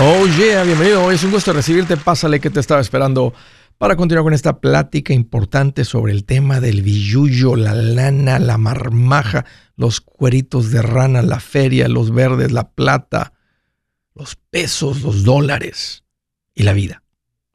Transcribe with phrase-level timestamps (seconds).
[0.00, 1.10] Oh yeah, bienvenido.
[1.10, 1.96] Es un gusto recibirte.
[1.96, 3.32] Pásale que te estaba esperando
[3.78, 9.46] para continuar con esta plática importante sobre el tema del billuyo, la lana, la marmaja,
[9.76, 13.34] los cueritos de rana, la feria, los verdes, la plata,
[14.14, 16.04] los pesos, los dólares
[16.54, 17.02] y la vida.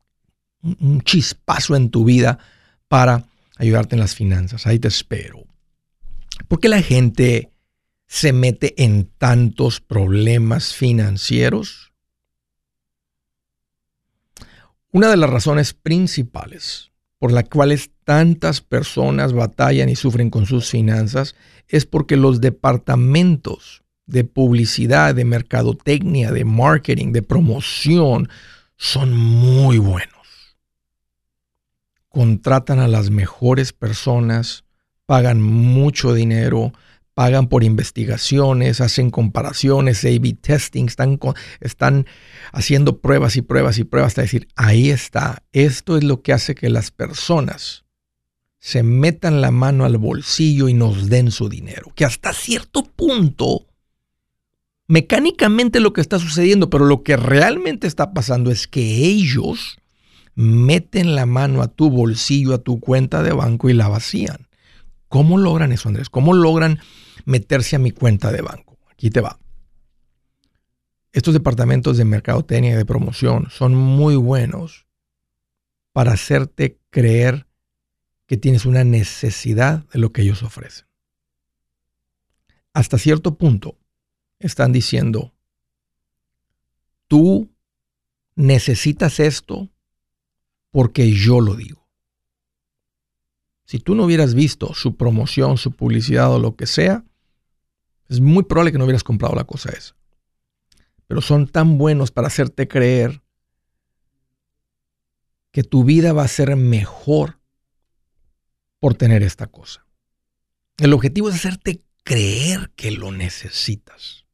[1.03, 2.39] chispazo en tu vida
[2.87, 3.25] para
[3.57, 4.65] ayudarte en las finanzas.
[4.65, 5.45] Ahí te espero.
[6.47, 7.51] ¿Por qué la gente
[8.07, 11.93] se mete en tantos problemas financieros?
[14.93, 20.71] Una de las razones principales por las cuales tantas personas batallan y sufren con sus
[20.71, 21.35] finanzas
[21.66, 28.29] es porque los departamentos de publicidad, de mercadotecnia, de marketing, de promoción,
[28.79, 30.57] son muy buenos.
[32.09, 34.65] Contratan a las mejores personas,
[35.04, 36.73] pagan mucho dinero,
[37.12, 41.18] pagan por investigaciones, hacen comparaciones, A-B testing, están,
[41.60, 42.07] están
[42.52, 46.54] haciendo pruebas y pruebas y pruebas hasta decir, ahí está, esto es lo que hace
[46.54, 47.85] que las personas
[48.60, 53.66] se metan la mano al bolsillo y nos den su dinero, que hasta cierto punto
[54.89, 59.79] mecánicamente lo que está sucediendo, pero lo que realmente está pasando es que ellos
[60.35, 64.49] meten la mano a tu bolsillo, a tu cuenta de banco y la vacían.
[65.09, 66.11] ¿Cómo logran eso, Andrés?
[66.11, 66.81] ¿Cómo logran
[67.25, 68.78] meterse a mi cuenta de banco?
[68.91, 69.38] Aquí te va.
[71.12, 74.87] Estos departamentos de mercadotecnia y de promoción son muy buenos
[75.93, 77.47] para hacerte creer
[78.27, 80.87] que tienes una necesidad de lo que ellos ofrecen.
[82.75, 83.77] Hasta cierto punto,
[84.38, 85.34] están diciendo,
[87.06, 87.50] tú
[88.34, 89.69] necesitas esto
[90.71, 91.88] porque yo lo digo.
[93.65, 97.04] Si tú no hubieras visto su promoción, su publicidad o lo que sea,
[98.09, 99.94] es muy probable que no hubieras comprado la cosa esa.
[101.06, 103.22] Pero son tan buenos para hacerte creer
[105.50, 107.41] que tu vida va a ser mejor
[108.78, 109.84] por tener esta cosa.
[110.77, 114.28] El objetivo es hacerte creer que lo necesitas.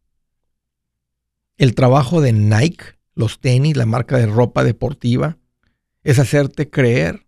[1.57, 5.39] El trabajo de Nike, los tenis, la marca de ropa deportiva,
[6.03, 7.27] es hacerte creer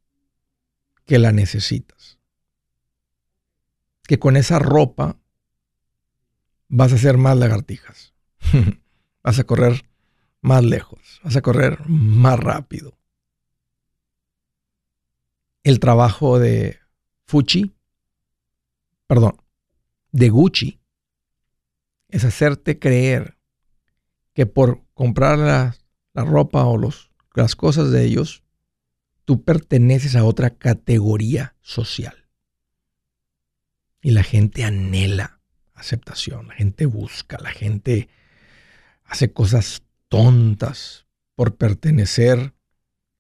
[1.05, 2.19] que la necesitas.
[4.03, 5.19] Que con esa ropa
[6.69, 8.15] vas a hacer más lagartijas.
[9.23, 9.85] vas a correr
[10.41, 11.21] más lejos.
[11.23, 12.99] Vas a correr más rápido.
[15.63, 16.79] El trabajo de
[17.25, 17.75] Fuchi,
[19.07, 19.43] perdón,
[20.13, 20.81] de Gucci,
[22.09, 23.36] es hacerte creer
[24.37, 25.79] que por comprar la,
[26.13, 28.43] ropa o los, las cosas de ellos,
[29.25, 32.29] tú perteneces a otra categoría social.
[34.03, 35.41] Y la gente anhela
[35.73, 38.11] aceptación, la gente busca, la gente
[39.05, 42.53] hace cosas tontas por pertenecer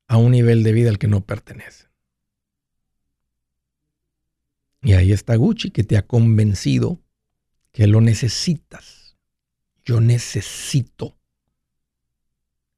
[0.08, 1.86] a un nivel de vida al que no pertenece.
[4.82, 7.00] Y ahí está Gucci que te ha convencido
[7.72, 8.95] que lo necesitas
[9.86, 11.16] yo necesito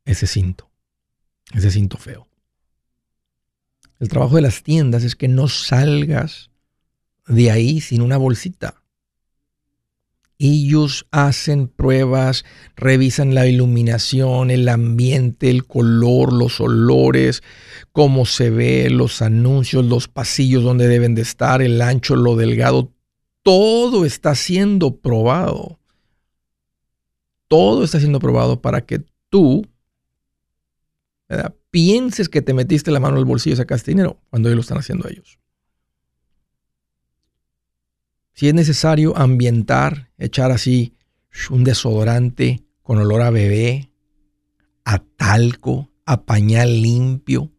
[0.05, 0.71] ese cinto,
[1.55, 2.29] ese cinto feo.
[3.99, 6.51] El trabajo de las tiendas es que no salgas
[7.27, 8.83] de ahí sin una bolsita.
[10.39, 12.45] Ellos hacen pruebas,
[12.77, 17.43] revisan la iluminación, el ambiente, el color, los olores,
[17.91, 22.93] cómo se ve, los anuncios, los pasillos donde deben de estar, el ancho, lo delgado.
[23.43, 25.78] Todo está siendo probado.
[27.49, 29.67] Todo está siendo probado para que tú
[31.71, 34.79] pienses que te metiste la mano al bolsillo y sacaste dinero cuando ellos lo están
[34.79, 35.39] haciendo ellos.
[38.33, 40.95] Si es necesario ambientar, echar así
[41.51, 43.91] un desodorante con olor a bebé,
[44.85, 47.51] a talco, a pañal limpio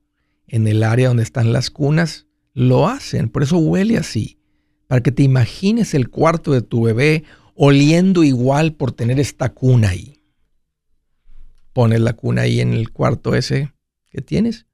[0.47, 3.29] en el área donde están las cunas, lo hacen.
[3.29, 4.39] Por eso huele así.
[4.87, 7.23] Para que te imagines el cuarto de tu bebé
[7.61, 10.23] oliendo igual por tener esta cuna ahí.
[11.73, 13.73] Pones la cuna ahí en el cuarto ese
[14.09, 14.65] que tienes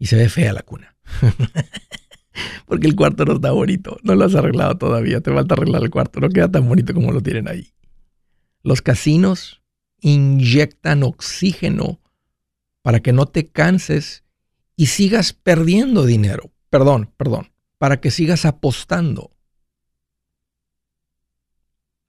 [0.00, 0.96] y se ve fea la cuna.
[2.66, 3.98] Porque el cuarto no está bonito.
[4.02, 5.20] No lo has arreglado todavía.
[5.20, 6.18] Te falta arreglar el cuarto.
[6.18, 7.72] No queda tan bonito como lo tienen ahí.
[8.64, 9.62] Los casinos
[10.00, 12.00] inyectan oxígeno
[12.82, 14.24] para que no te canses
[14.74, 16.50] y sigas perdiendo dinero.
[16.68, 17.52] Perdón, perdón.
[17.78, 19.33] Para que sigas apostando.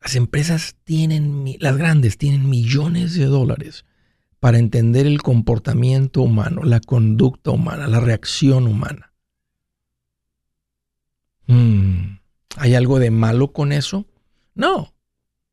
[0.06, 3.86] Las empresas tienen, las grandes tienen millones de dólares
[4.40, 9.14] para entender el comportamiento humano, la conducta humana, la reacción humana.
[11.48, 12.20] Hmm,
[12.56, 14.06] ¿Hay algo de malo con eso?
[14.54, 14.94] No.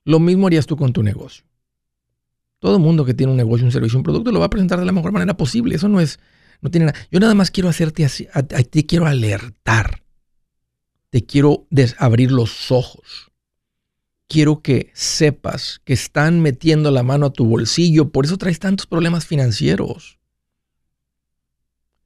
[0.04, 1.46] Lo mismo harías tú con tu negocio.
[2.58, 4.84] Todo mundo que tiene un negocio, un servicio, un producto lo va a presentar de
[4.84, 5.76] la mejor manera posible.
[5.76, 6.20] Eso no es,
[6.60, 6.98] no tiene nada.
[7.10, 8.28] Yo nada más quiero hacerte así,
[8.70, 10.02] te quiero alertar.
[11.08, 11.66] Te quiero
[11.98, 13.31] abrir los ojos
[14.32, 18.86] quiero que sepas que están metiendo la mano a tu bolsillo, por eso traes tantos
[18.86, 20.18] problemas financieros.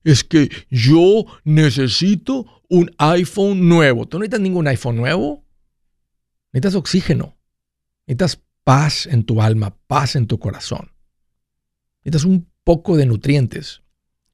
[0.03, 4.07] Es que yo necesito un iPhone nuevo.
[4.07, 5.45] ¿Tú no necesitas ningún iPhone nuevo?
[6.53, 7.37] Necesitas oxígeno.
[8.09, 10.91] Necesitas paz en tu alma, paz en tu corazón.
[12.03, 13.83] Necesitas un poco de nutrientes.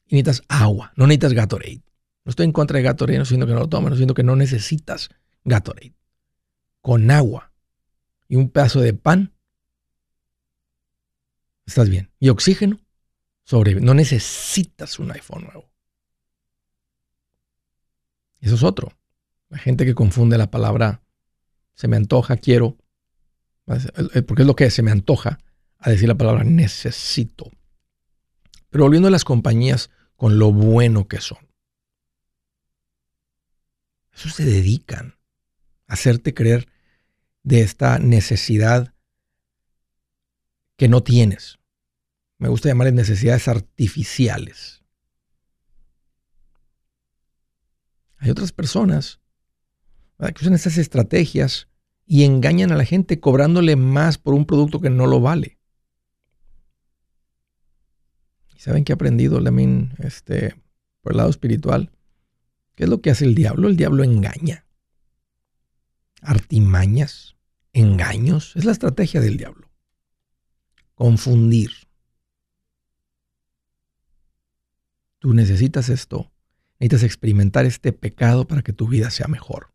[0.06, 0.94] Y necesitas agua.
[0.96, 1.82] No necesitas Gatorade.
[2.24, 4.22] No estoy en contra de Gatorade, no siento que no lo tomes, no siento que
[4.22, 5.10] no necesitas
[5.44, 5.94] Gatorade.
[6.80, 7.51] Con agua
[8.32, 9.34] y un pedazo de pan,
[11.67, 12.11] estás bien.
[12.19, 12.81] Y oxígeno,
[13.44, 13.84] sobrevive.
[13.84, 15.70] No necesitas un iPhone nuevo.
[18.40, 18.90] Eso es otro.
[19.50, 21.02] La gente que confunde la palabra
[21.75, 22.79] se me antoja, quiero,
[23.67, 25.38] porque es lo que se me antoja,
[25.76, 27.50] a decir la palabra necesito.
[28.70, 31.50] Pero volviendo a las compañías con lo bueno que son.
[34.11, 35.19] Eso se dedican
[35.87, 36.67] a hacerte creer
[37.42, 38.94] de esta necesidad
[40.76, 41.58] que no tienes.
[42.38, 44.82] Me gusta llamarles necesidades artificiales.
[48.16, 49.20] Hay otras personas
[50.18, 51.68] que usan estas estrategias
[52.06, 55.58] y engañan a la gente cobrándole más por un producto que no lo vale.
[58.54, 60.54] ¿Y saben que he aprendido también este,
[61.00, 61.90] por el lado espiritual?
[62.76, 63.68] ¿Qué es lo que hace el diablo?
[63.68, 64.66] El diablo engaña.
[66.20, 67.31] Artimañas
[67.72, 68.54] engaños.
[68.56, 69.70] Es la estrategia del diablo.
[70.94, 71.70] Confundir.
[75.19, 76.32] Tú necesitas esto.
[76.78, 79.72] Necesitas experimentar este pecado para que tu vida sea mejor.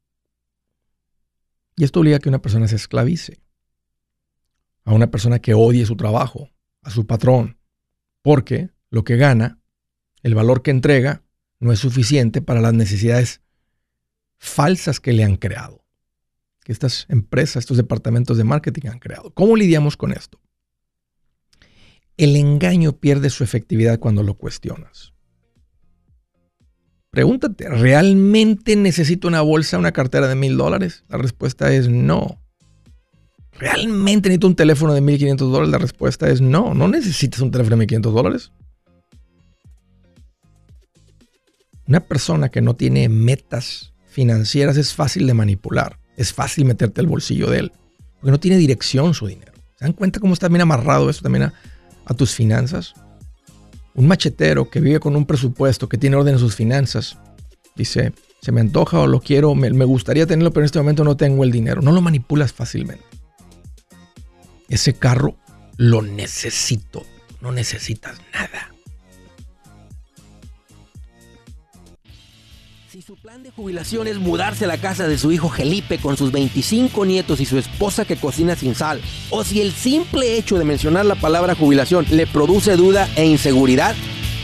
[1.75, 3.39] Y esto obliga a que una persona se esclavice.
[4.83, 6.50] A una persona que odie su trabajo,
[6.81, 7.57] a su patrón.
[8.21, 9.59] Porque lo que gana,
[10.21, 11.23] el valor que entrega,
[11.59, 13.41] no es suficiente para las necesidades
[14.38, 15.87] falsas que le han creado
[16.67, 19.31] que estas empresas, estos departamentos de marketing han creado.
[19.33, 20.37] ¿Cómo lidiamos con esto?
[22.17, 25.13] El engaño pierde su efectividad cuando lo cuestionas.
[27.09, 31.05] Pregúntate, ¿realmente necesito una bolsa, una cartera de mil dólares?
[31.07, 32.43] La respuesta es no.
[33.53, 35.69] ¿Realmente necesito un teléfono de 1.500 dólares?
[35.69, 36.73] La respuesta es no.
[36.73, 38.51] No necesitas un teléfono de 1.500 dólares.
[41.87, 47.07] Una persona que no tiene metas financieras es fácil de manipular es fácil meterte al
[47.07, 47.71] bolsillo de él,
[48.19, 49.53] porque no tiene dirección su dinero.
[49.77, 51.43] ¿Se dan cuenta cómo está bien amarrado eso también
[52.05, 52.95] a, tus finanzas?
[53.93, 57.17] Un machetero que vive con un presupuesto, que tiene orden en sus finanzas,
[57.75, 61.03] dice, se me antoja o lo quiero, me, me gustaría tenerlo, pero en este momento
[61.03, 61.81] no tengo el dinero.
[61.81, 63.03] No lo manipulas fácilmente.
[64.67, 65.36] Ese carro
[65.77, 67.05] lo necesito.
[67.39, 68.74] No necesitas nada.
[73.57, 77.45] Jubilación es mudarse a la casa de su hijo Felipe con sus 25 nietos y
[77.45, 81.55] su esposa que cocina sin sal, o si el simple hecho de mencionar la palabra
[81.55, 83.95] jubilación le produce duda e inseguridad,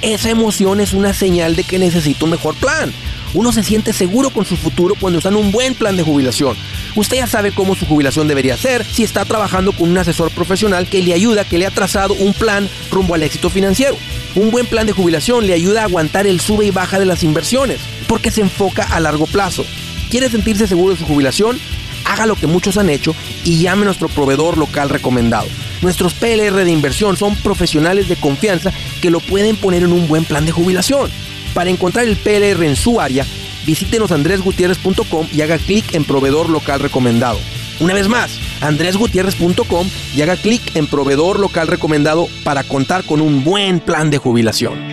[0.03, 2.93] esa emoción es una señal de que necesita un mejor plan.
[3.33, 6.55] Uno se siente seguro con su futuro cuando está en un buen plan de jubilación.
[6.95, 10.87] Usted ya sabe cómo su jubilación debería ser si está trabajando con un asesor profesional
[10.87, 13.97] que le ayuda, que le ha trazado un plan rumbo al éxito financiero.
[14.35, 17.23] Un buen plan de jubilación le ayuda a aguantar el sube y baja de las
[17.23, 19.65] inversiones, porque se enfoca a largo plazo.
[20.11, 21.59] ¿Quiere sentirse seguro de su jubilación?
[22.05, 25.47] Haga lo que muchos han hecho y llame a nuestro proveedor local recomendado.
[25.81, 30.25] Nuestros PLR de inversión son profesionales de confianza que lo pueden poner en un buen
[30.25, 31.09] plan de jubilación.
[31.53, 33.25] Para encontrar el PLR en su área,
[33.65, 37.39] visítenos andresgutierrez.com y haga clic en proveedor local recomendado.
[37.79, 38.31] Una vez más,
[38.61, 44.17] andresgutierrez.com y haga clic en proveedor local recomendado para contar con un buen plan de
[44.17, 44.92] jubilación.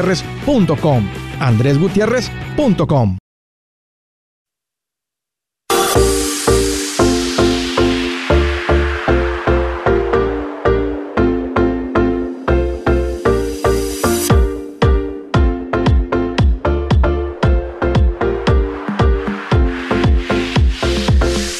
[0.01, 1.07] andresgutierrez.com.
[1.39, 3.17] andresgutierrez.com.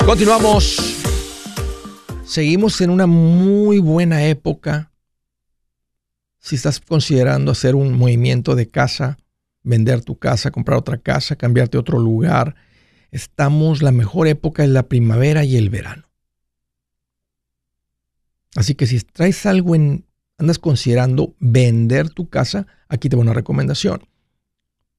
[0.06, 0.98] Continuamos.
[2.26, 4.91] Seguimos en una muy buena época
[6.42, 9.20] si estás considerando hacer un movimiento de casa,
[9.64, 12.56] vender tu casa, comprar otra casa, cambiarte a otro lugar,
[13.12, 16.10] estamos, la mejor época es la primavera y el verano.
[18.56, 20.06] Así que si traes algo en,
[20.38, 24.02] andas considerando vender tu casa, aquí te voy una recomendación.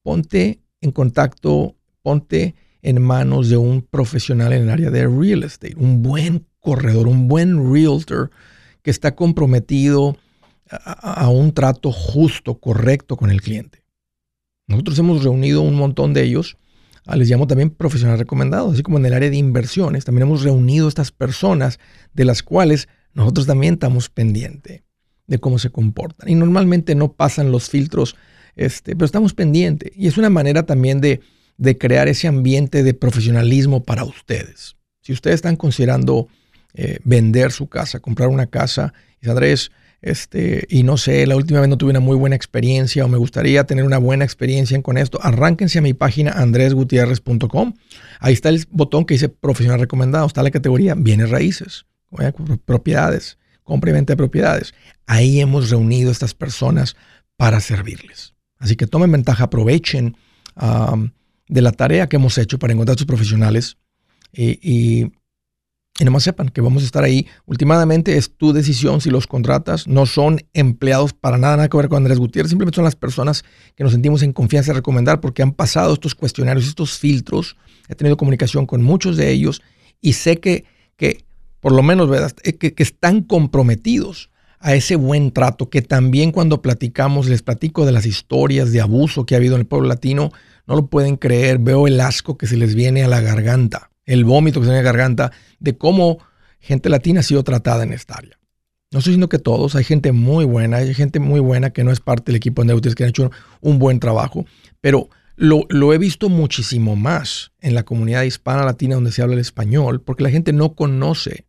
[0.02, 5.74] Ponte en contacto, ponte en manos de un profesional en el área de real estate,
[5.76, 8.30] un buen corredor, un buen realtor
[8.82, 10.16] que está comprometido
[10.84, 13.82] a, un trato justo, correcto con el cliente.
[14.66, 16.56] Nosotros hemos reunido un montón de ellos,
[17.06, 20.42] ah, les llamo también profesionales recomendados, así como en el área de inversiones, también hemos
[20.42, 21.78] reunido estas personas
[22.14, 24.82] de las cuales nosotros también estamos pendientes
[25.26, 26.28] de cómo se comportan.
[26.28, 28.16] Y normalmente no pasan los filtros,
[28.56, 29.92] este, pero estamos pendientes.
[29.94, 31.20] Y es una manera también de,
[31.78, 34.76] crear ese ambiente de profesionalismo para ustedes.
[35.00, 36.28] Si ustedes están considerando
[36.74, 39.70] eh, vender su casa, comprar una casa, y Andrés,
[40.02, 43.18] este, y no sé, la última vez no tuve una muy buena experiencia o me
[43.18, 47.74] gustaría tener una buena experiencia con esto, arránquense a mi página andresgutierrez.com.
[48.18, 51.86] Ahí está el botón que dice profesional recomendado, está la categoría bienes raíces,
[52.64, 54.74] propiedades, compra y venta de propiedades.
[55.06, 56.96] Ahí hemos reunido a estas personas
[57.36, 58.34] para servirles.
[58.58, 60.16] Así que tomen ventaja, aprovechen
[61.48, 63.76] de la tarea que hemos hecho para encontrar a estos profesionales
[64.32, 65.12] y y
[66.04, 67.26] nomás sepan que vamos a estar ahí.
[67.46, 69.86] Últimamente es tu decisión si los contratas.
[69.86, 72.50] No son empleados para nada, nada que ver con Andrés Gutiérrez.
[72.50, 73.44] Simplemente son las personas
[73.76, 77.56] que nos sentimos en confianza de recomendar porque han pasado estos cuestionarios, estos filtros.
[77.88, 79.62] He tenido comunicación con muchos de ellos
[80.00, 80.64] y sé que,
[80.96, 81.24] que
[81.60, 82.10] por lo menos.
[82.42, 84.30] Eh, que, que están comprometidos
[84.60, 89.26] a ese buen trato, que también cuando platicamos, les platico de las historias de abuso
[89.26, 90.30] que ha habido en el pueblo latino,
[90.66, 94.24] no lo pueden creer, veo el asco que se les viene a la garganta el
[94.24, 96.18] vómito que se en la garganta, de cómo
[96.60, 98.38] gente latina ha sido tratada en esta área.
[98.90, 101.90] No estoy diciendo que todos, hay gente muy buena, hay gente muy buena que no
[101.90, 104.44] es parte del equipo de Neutris, que han hecho un buen trabajo,
[104.80, 109.34] pero lo, lo, he visto muchísimo más en la comunidad hispana latina donde se habla
[109.34, 111.46] el español, porque la gente no conoce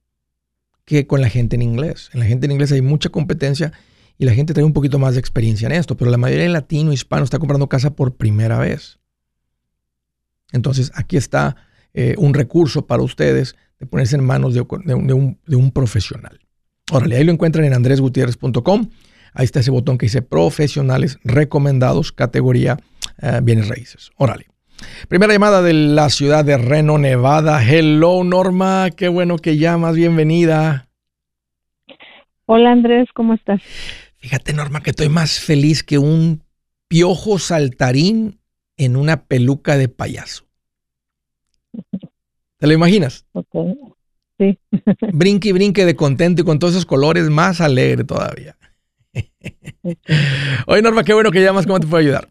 [0.86, 2.10] que con la gente en inglés.
[2.14, 3.74] En la gente en inglés hay mucha competencia
[4.18, 6.52] y la gente tiene un poquito más de experiencia en esto, pero la mayoría de
[6.52, 9.00] latino hispano está comprando casa por primera vez.
[10.54, 11.58] Entonces, aquí está
[11.94, 16.40] eh, un recurso para ustedes de ponerse en manos de, un, profesional.
[16.92, 18.90] Órale, ahí lo encuentran en andresgutierrez.com.
[19.34, 22.78] Ahí está ese botón que dice profesionales recomendados, categoría
[23.22, 24.12] eh, bienes raíces.
[24.18, 24.48] Órale.
[25.08, 27.64] Primera llamada de la ciudad de Reno, Nevada.
[27.64, 28.90] Hello, Norma.
[28.96, 29.96] Qué bueno que llamas.
[29.96, 30.88] Bienvenida.
[32.46, 33.08] Hola, Andrés.
[33.14, 33.62] ¿Cómo estás?
[34.18, 36.44] Fíjate, Norma, que estoy más feliz que un
[36.88, 38.40] piojo saltarín
[38.78, 40.46] en una peluca de payaso.
[42.64, 43.26] ¿Te lo imaginas?
[44.38, 44.58] Sí.
[45.14, 48.56] brinque y brinque de contento y con todos esos colores más alegre todavía.
[50.68, 51.68] Oye, Norma, qué bueno que llamas.
[51.68, 52.30] ¿Cómo te puedo ayudar?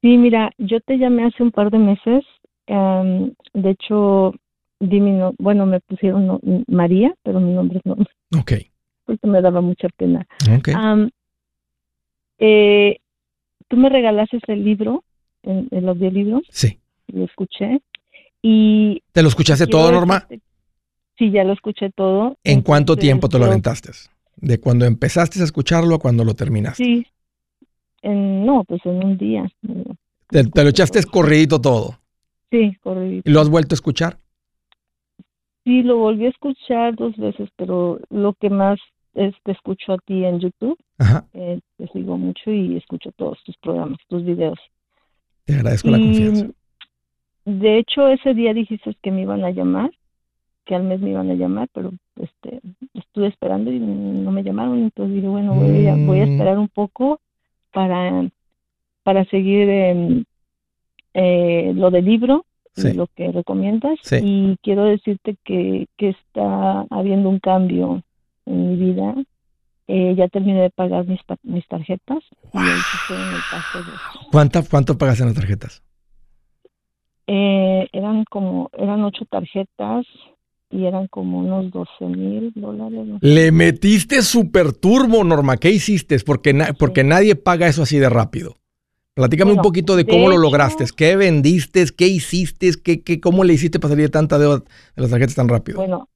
[0.00, 2.24] Sí, mira, yo te llamé hace un par de meses.
[2.66, 4.32] de hecho,
[4.80, 5.00] di
[5.38, 8.06] bueno, me pusieron María, pero mi nombre es Norma.
[8.40, 8.52] Ok.
[9.04, 10.26] Porque me daba mucha pena.
[10.50, 10.68] Ok.
[12.38, 12.96] Eh,
[13.68, 15.04] Tú me regalaste el libro,
[15.42, 16.40] el, el audiolibro.
[16.48, 16.80] Sí
[17.14, 17.80] lo escuché.
[18.46, 20.28] Y ¿Te lo escuchaste todo, Norma?
[21.16, 22.36] Sí, ya lo escuché todo.
[22.44, 23.92] ¿En cuánto tiempo te lo aventaste?
[24.36, 26.84] ¿De cuando empezaste a escucharlo a cuando lo terminaste?
[26.84, 27.06] Sí.
[28.02, 29.50] no, pues en un día.
[30.28, 31.98] ¿Te, lo echaste corridito todo?
[32.50, 33.30] Sí, corridito.
[33.30, 34.18] ¿Y lo has vuelto a escuchar?
[35.64, 38.78] Sí, lo volví a escuchar dos veces, pero lo que más
[39.14, 40.78] es te escucho a ti en YouTube.
[40.98, 41.26] Ajá.
[41.32, 44.58] Eh, te sigo mucho y escucho todos tus programas, tus videos.
[45.46, 46.48] Te agradezco la confianza
[47.44, 49.90] de hecho, ese día dijiste que me iban a llamar,
[50.64, 52.60] que al mes me iban a llamar, pero este,
[52.94, 56.32] estuve esperando y no me llamaron, entonces dije, bueno, voy a, voy a mm.
[56.32, 57.20] esperar un poco
[57.72, 58.28] para,
[59.02, 60.24] para seguir
[61.14, 62.46] eh, lo del libro,
[62.76, 68.02] lo que recomiendas, y quiero decirte que, que está habiendo un cambio
[68.46, 69.14] en mi vida.
[69.86, 72.24] Eh, ya terminé de pagar mis, mis tarjetas.
[74.32, 75.82] ¿Cuánto, ¿Cuánto pagas en las tarjetas?
[77.26, 80.06] Eh, eran como, eran ocho tarjetas
[80.70, 83.06] y eran como unos 12 mil dólares.
[83.20, 85.56] Le metiste super turbo, Norma.
[85.56, 86.18] ¿Qué hiciste?
[86.24, 88.56] Porque, porque nadie paga eso así de rápido.
[89.14, 90.84] Platícame un poquito de cómo lo lograste.
[90.96, 91.84] ¿Qué vendiste?
[91.96, 92.72] ¿Qué hiciste?
[92.82, 95.78] ¿Qué, qué, ¿Cómo le hiciste para salir de tanta deuda de las tarjetas tan rápido?
[95.78, 96.08] Bueno,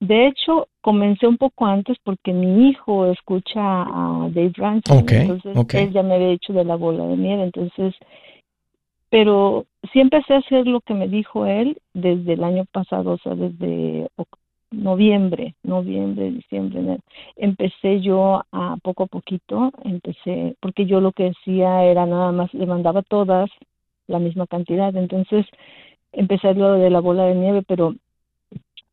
[0.00, 4.98] de hecho, comencé un poco antes porque mi hijo escucha a Dave Ramsey.
[4.98, 7.44] entonces, él ya me había dicho de la bola de nieve.
[7.44, 7.94] Entonces,
[9.14, 13.18] pero sí empecé a hacer lo que me dijo él desde el año pasado, o
[13.18, 14.08] sea, desde
[14.72, 16.98] noviembre, noviembre, diciembre.
[17.36, 22.52] Empecé yo a poco a poquito, empecé, porque yo lo que decía era nada más,
[22.54, 23.48] le mandaba todas
[24.08, 24.92] la misma cantidad.
[24.96, 25.46] Entonces,
[26.10, 27.94] empecé lo de la bola de nieve, pero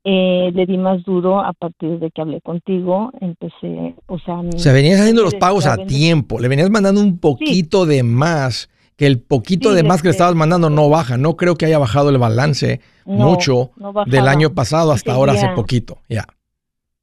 [0.03, 4.35] eh, le di más duro a partir de que hablé contigo, empecé, o sea...
[4.35, 8.69] O sea, venías haciendo los pagos a tiempo, le venías mandando un poquito de más
[9.01, 11.17] que el poquito de más que le estabas mandando no baja.
[11.17, 13.71] No creo que haya bajado el balance mucho
[14.05, 15.97] del año pasado hasta ahora hace poquito.
[16.07, 16.27] Ya.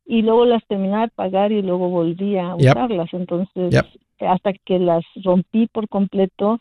[0.06, 3.08] Y luego las terminaba de pagar y luego volvía a usarlas.
[3.12, 3.82] Entonces,
[4.20, 6.60] hasta que las rompí por completo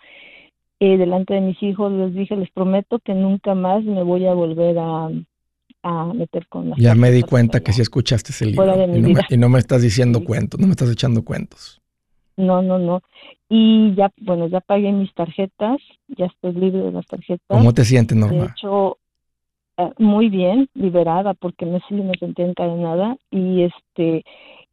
[0.80, 4.34] eh, delante de mis hijos, les dije, les prometo que nunca más me voy a
[4.34, 5.12] volver a,
[6.16, 9.22] meter con las Ya me di cuenta que si escuchaste ese libro y no, me,
[9.30, 11.80] y no, me, estás diciendo cuentos, no me estás echando cuentos.
[12.38, 13.02] No, no, no.
[13.50, 15.78] Y ya, bueno, ya pagué mis tarjetas,
[16.08, 17.46] ya estoy libre de las tarjetas.
[17.48, 18.38] ¿Cómo te sientes, Norma?
[18.38, 18.98] De hecho,
[19.78, 24.24] eh, muy bien, liberada, porque no sí me sentía encadenada y este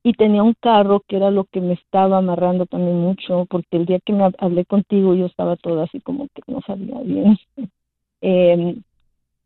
[0.06, 3.86] y tenía un carro que era lo que me estaba amarrando también mucho, porque el
[3.86, 7.38] día que me hablé contigo yo estaba toda así como que no sabía bien.
[8.26, 8.82] Em,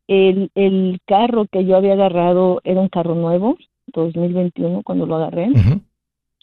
[0.07, 3.57] el, el carro que yo había agarrado era un carro nuevo,
[3.89, 5.49] 2021 cuando lo agarré,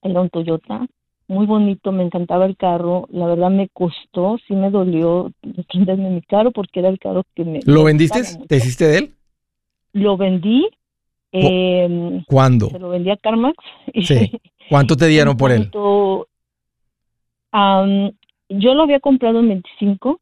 [0.04, 0.86] era un Toyota,
[1.28, 6.22] muy bonito, me encantaba el carro, la verdad me costó, sí me dolió desprenderme mi
[6.22, 7.60] carro porque era el carro que me...
[7.66, 8.22] ¿Lo vendiste?
[8.48, 9.14] ¿Te hiciste de él?
[9.94, 10.70] Lo vendí.
[11.32, 12.70] Eh, ¿Cuándo?
[12.70, 13.58] Se lo vendí a CarMax.
[14.04, 14.32] Sí.
[14.70, 15.70] ¿Cuánto te dieron por él?
[18.50, 20.20] yo lo había comprado en 25,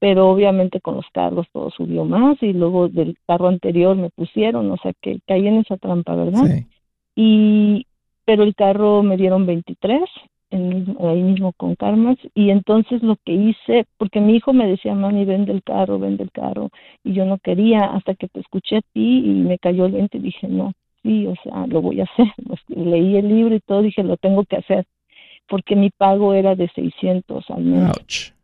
[0.00, 4.70] pero obviamente con los carros todo subió más y luego del carro anterior me pusieron,
[4.70, 6.44] o sea que caí en esa trampa, ¿verdad?
[6.46, 6.66] Sí.
[7.14, 7.86] Y
[8.28, 10.02] pero el carro me dieron 23,
[10.50, 15.24] ahí mismo con Carmas, y entonces lo que hice, porque mi hijo me decía, mami,
[15.24, 16.68] vende el carro, vende el carro,
[17.02, 20.18] y yo no quería, hasta que te escuché a ti y me cayó el lente
[20.18, 22.26] y dije, no, sí, o sea, lo voy a hacer.
[22.46, 24.84] Pues, leí el libro y todo, dije, lo tengo que hacer,
[25.48, 28.34] porque mi pago era de 600 al mes.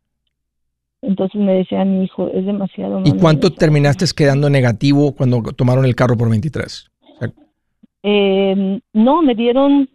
[1.02, 3.02] Entonces me decía mi hijo, es demasiado.
[3.04, 6.90] ¿Y cuánto terminaste quedando negativo cuando tomaron el carro por 23?
[8.06, 9.88] Eh, no, me dieron,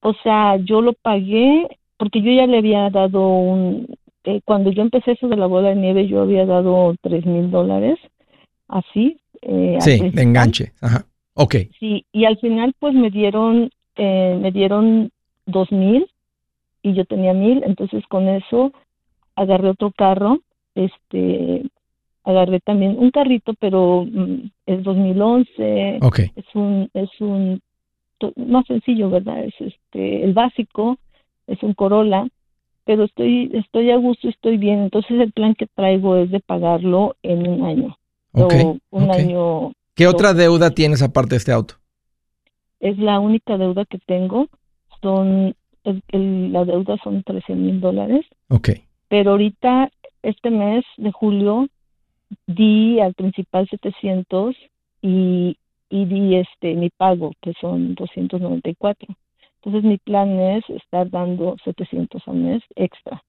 [0.00, 1.68] o sea, yo lo pagué
[1.98, 3.94] porque yo ya le había dado un,
[4.24, 7.50] eh, cuando yo empecé eso de la bola de nieve, yo había dado tres mil
[7.50, 7.98] dólares,
[8.68, 9.20] así.
[9.42, 11.56] Eh, sí, de enganche, ajá, ok.
[11.78, 15.10] Sí, y al final pues me dieron, eh, me dieron
[15.44, 16.10] dos mil
[16.82, 18.72] y yo tenía mil, entonces con eso
[19.34, 20.40] agarré otro carro,
[20.74, 21.64] este,
[22.26, 25.98] agarré también un carrito, pero mm, es 2011.
[26.02, 26.32] Okay.
[26.34, 27.62] Es un es un
[28.36, 29.44] más sencillo, ¿verdad?
[29.44, 30.98] Es este el básico,
[31.46, 32.26] es un Corolla,
[32.84, 34.80] pero estoy estoy a gusto, estoy bien.
[34.80, 37.96] Entonces el plan que traigo es de pagarlo en un año.
[38.32, 38.78] Okay.
[38.90, 39.72] un año.
[39.94, 41.76] ¿Qué otra deuda tienes aparte de este auto?
[42.80, 44.48] Es la única deuda que tengo.
[45.00, 48.26] Son la deuda son 13 mil dólares.
[48.48, 48.70] Ok.
[49.08, 49.90] Pero ahorita
[50.22, 51.68] este mes de julio
[52.46, 54.54] di al principal 700
[55.02, 55.56] y,
[55.88, 59.16] y di este mi pago, que son 294.
[59.56, 63.22] Entonces mi plan es estar dando 700 al mes extra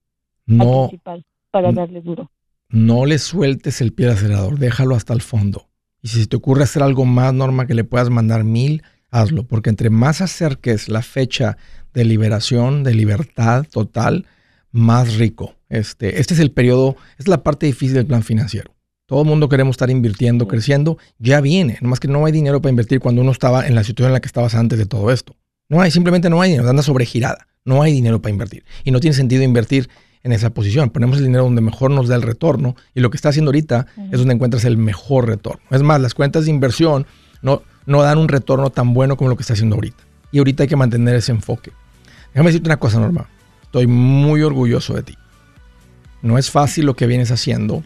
[0.50, 2.32] al principal para darle duro.
[2.70, 5.68] No le sueltes el pie al acelerador, déjalo hasta el fondo.
[6.02, 9.70] Y si te ocurre hacer algo más, Norma, que le puedas mandar mil, hazlo, porque
[9.70, 11.58] entre más acerques la fecha
[11.94, 14.26] de liberación, de libertad total,
[14.72, 15.56] más rico.
[15.70, 18.72] Este, este es el periodo, es la parte difícil del plan financiero.
[19.08, 20.98] Todo el mundo queremos estar invirtiendo, creciendo.
[21.18, 21.78] Ya viene.
[21.80, 24.20] Nomás que no hay dinero para invertir cuando uno estaba en la situación en la
[24.20, 25.34] que estabas antes de todo esto.
[25.70, 26.70] No hay, simplemente no hay dinero.
[26.70, 27.48] Anda sobregirada.
[27.64, 28.66] No hay dinero para invertir.
[28.84, 29.90] Y no tiene sentido invertir
[30.24, 30.90] en esa posición.
[30.90, 33.88] Ponemos el dinero donde mejor nos da el retorno y lo que está haciendo ahorita
[34.12, 35.62] es donde encuentras el mejor retorno.
[35.72, 37.08] Es más, las cuentas de inversión
[37.42, 40.04] no, no dan un retorno tan bueno como lo que está haciendo ahorita.
[40.34, 41.72] Y ahorita hay que mantener ese enfoque.
[42.34, 43.30] Déjame decirte una cosa, Norma.
[43.64, 45.16] Estoy muy orgulloso de ti.
[46.22, 47.84] No es fácil lo que vienes haciendo.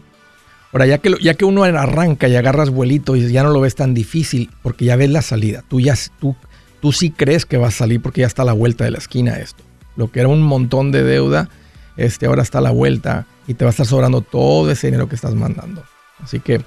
[0.72, 3.74] Ahora, ya que, ya que uno arranca y agarras vuelito y ya no lo ves
[3.74, 5.62] tan difícil porque ya ves la salida.
[5.68, 6.34] Tú, ya, tú,
[6.80, 8.98] tú sí crees que va a salir porque ya está a la vuelta de la
[8.98, 9.62] esquina esto.
[9.96, 11.50] Lo que era un montón de deuda
[11.96, 15.08] este, ahora está a la vuelta y te va a estar sobrando todo ese dinero
[15.08, 15.84] que estás mandando.
[16.22, 16.62] Así que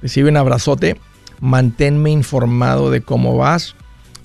[0.00, 0.98] recibe un abrazote,
[1.40, 3.74] manténme informado de cómo vas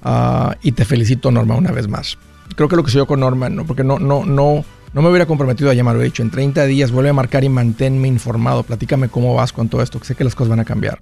[0.03, 2.17] ah, y te felicito Norma una vez más.
[2.55, 3.65] Creo que lo que soy yo con Norma, ¿no?
[3.65, 4.63] porque no, no, no,
[4.95, 7.49] no me hubiera comprometido a llamar, he dicho, en 30 días vuelve a marcar y
[7.49, 10.65] manténme informado, platícame cómo vas con todo esto, que sé que las cosas van a
[10.65, 11.01] cambiar.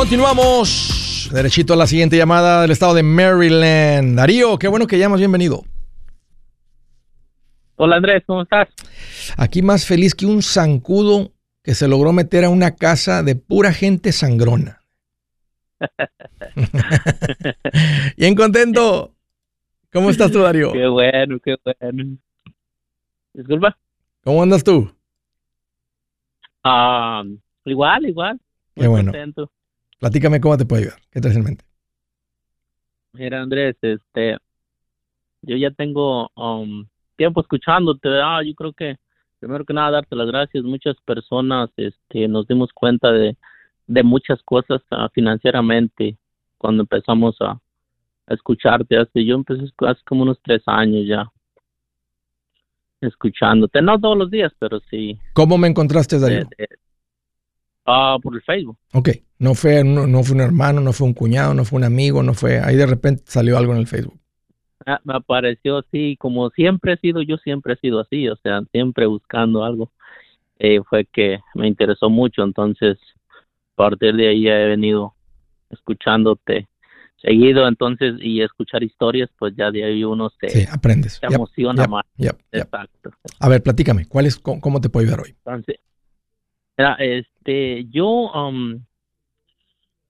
[0.00, 1.28] Continuamos.
[1.30, 4.16] Derechito a la siguiente llamada del estado de Maryland.
[4.16, 5.62] Darío, qué bueno que llamas, bienvenido.
[7.76, 8.70] Hola Andrés, ¿cómo estás?
[9.36, 11.32] Aquí más feliz que un zancudo
[11.62, 14.80] que se logró meter a una casa de pura gente sangrona.
[18.16, 19.12] Bien contento.
[19.92, 20.72] ¿Cómo estás tú, Darío?
[20.72, 22.16] Qué bueno, qué bueno.
[23.34, 23.76] Disculpa.
[24.24, 24.90] ¿Cómo andas tú?
[26.64, 27.22] Ah,
[27.66, 28.40] igual, igual.
[28.74, 29.12] qué bueno.
[30.00, 30.98] Platícame cómo te puedo ayudar.
[31.10, 31.64] ¿Qué traes en mente?
[33.12, 34.38] Mira, Andrés, este,
[35.42, 36.86] yo ya tengo um,
[37.16, 38.08] tiempo escuchándote.
[38.08, 38.96] Ah, yo creo que
[39.40, 40.64] primero que nada darte las gracias.
[40.64, 43.36] Muchas personas, este, nos dimos cuenta de,
[43.86, 46.16] de muchas cosas uh, financieramente
[46.56, 47.60] cuando empezamos a,
[48.26, 48.96] escucharte.
[48.96, 51.30] Hace, yo empecé hace como unos tres años ya
[53.00, 55.18] escuchándote, no todos los días, pero sí.
[55.32, 56.48] ¿Cómo me encontraste, Darío?
[57.86, 58.78] Ah, por el Facebook.
[58.92, 59.08] Ok,
[59.40, 62.34] no fue, no, fue un hermano, no fue un cuñado, no fue un amigo, no
[62.34, 64.20] fue, ahí de repente salió algo en el Facebook.
[64.86, 68.62] Ah, me apareció así, como siempre he sido, yo siempre he sido así, o sea,
[68.70, 69.90] siempre buscando algo.
[70.58, 72.98] Eh, fue que me interesó mucho, entonces
[73.72, 75.14] a partir de ahí he venido
[75.70, 76.68] escuchándote
[77.22, 81.14] seguido, entonces, y escuchar historias, pues ya de ahí uno se, sí, aprendes.
[81.14, 82.04] se emociona más.
[82.52, 83.10] Exacto.
[83.38, 85.34] A ver, platícame, ¿cuál es, cómo, te puedo ayudar hoy?
[85.44, 85.76] Entonces,
[86.98, 88.82] este, yo, um,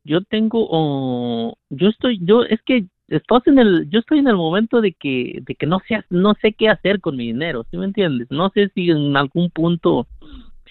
[0.05, 4.81] yo tengo, yo estoy, yo, es que estás en el, yo estoy en el momento
[4.81, 7.87] de que, de que no sé, no sé qué hacer con mi dinero, ¿sí me
[7.87, 8.29] entiendes?
[8.31, 10.07] No sé si en algún punto,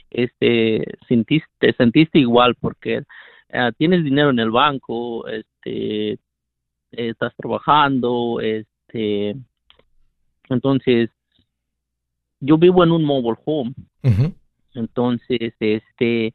[0.10, 3.04] este, sentiste, te sentiste igual porque
[3.50, 6.18] eh, tienes dinero en el banco, este,
[6.92, 9.36] estás trabajando, este,
[10.50, 11.10] entonces,
[12.40, 13.74] yo vivo en un mobile home.
[14.74, 16.34] Entonces, este,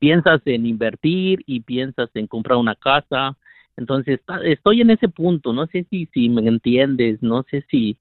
[0.00, 3.36] piensas en invertir y piensas en comprar una casa.
[3.76, 5.52] Entonces, estoy en ese punto.
[5.52, 7.96] No sé si, si me entiendes, no sé si,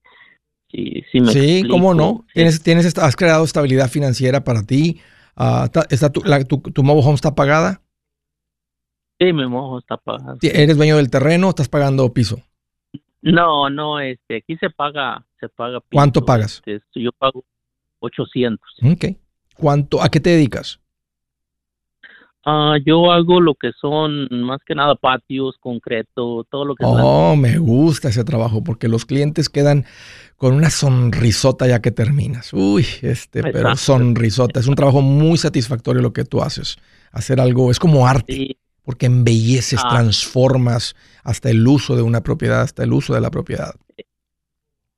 [0.72, 2.26] si, si me Sí, cómo no.
[2.34, 5.00] ¿Tienes, tienes, has creado estabilidad financiera para ti.
[5.38, 6.22] Uh, está, tu,
[6.60, 7.82] tu, mobile home está pagada?
[9.20, 10.38] Sí, mi mobile home está pagada.
[10.42, 12.42] ¿Eres dueño del terreno o estás pagando piso?
[13.22, 15.90] No, no, este, aquí se paga, se paga piso.
[15.92, 16.62] ¿Cuánto pagas?
[16.66, 17.44] Este, yo pago
[18.00, 18.60] 800.
[18.84, 19.06] Ok.
[19.56, 20.80] ¿Cuánto, ¿A qué te dedicas?
[22.46, 26.86] Ah, yo hago lo que son más que nada patios, concreto, todo lo que...
[26.86, 29.86] Oh, me gusta ese trabajo porque los clientes quedan
[30.38, 32.54] con una sonrisota ya que terminas.
[32.54, 34.60] Uy, este, pero sonrisota.
[34.60, 36.78] Es un trabajo muy satisfactorio lo que tú haces.
[37.12, 38.58] Hacer algo, es como arte.
[38.84, 39.90] porque embelleces, ah.
[39.90, 43.76] transformas hasta el uso de una propiedad, hasta el uso de la propiedad.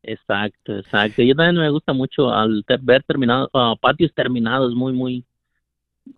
[0.04, 1.22] Exacto, exacto.
[1.22, 5.26] Yo también me gusta mucho al ver terminado, ah, patios terminados, muy, muy.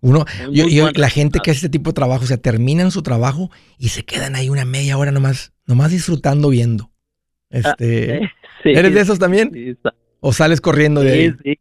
[0.00, 3.50] Uno, yo, la gente que hace este tipo de trabajo, o sea, terminan su trabajo
[3.78, 6.90] y se quedan ahí una media hora nomás, nomás disfrutando viendo.
[7.52, 8.30] Ah, este,
[8.64, 9.78] ¿Eres de esos también?
[10.20, 11.56] ¿O sales corriendo de ahí?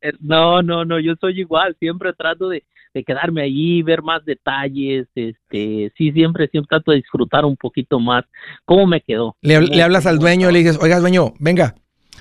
[0.00, 2.64] Eh, no, no, no, yo soy igual, siempre trato de,
[3.06, 8.24] quedarme allí, ver más detalles, este, sí, siempre, siempre trato de disfrutar un poquito más.
[8.64, 9.36] ¿Cómo me quedó?
[9.40, 11.76] Le, hablas al dueño, le dices, oiga, dueño, venga,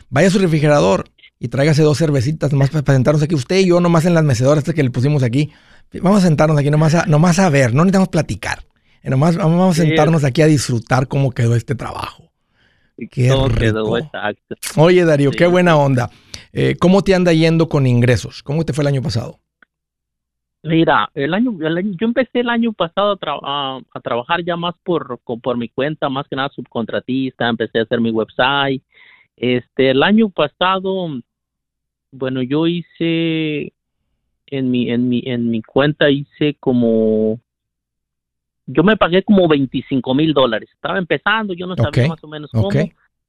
[0.09, 1.05] vaya a su refrigerador
[1.39, 4.63] y tráigase dos cervecitas nomás para, sentarnos aquí, usted y yo nomás en las mecedoras
[4.63, 5.51] que le pusimos aquí.
[6.01, 8.59] Vamos a sentarnos aquí nomás a, nomás a ver, no necesitamos platicar.
[9.03, 12.31] Eh, nomás vamos a sentarnos aquí a disfrutar cómo quedó este trabajo.
[13.11, 13.97] Qué rico.
[14.77, 16.09] Oye, Darío, qué buena onda.
[16.51, 18.41] Eh, ¿Cómo te anda yendo con ingresos?
[18.41, 19.39] ¿Cómo te fue el año pasado?
[20.63, 25.69] Mira, el año, yo empecé el año pasado a, trabajar ya más por, por mi
[25.69, 28.83] cuenta, más que nada subcontratista, empecé a hacer mi website.
[29.37, 31.21] Este, el año pasado,
[32.17, 33.73] bueno, yo hice
[34.47, 37.39] en mi, en mi, en mi cuenta hice como,
[38.65, 40.69] yo me pagué como 25 mil dólares.
[40.73, 42.69] Estaba empezando, yo no sabía más o menos cómo